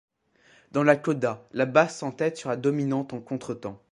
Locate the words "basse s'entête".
1.67-2.35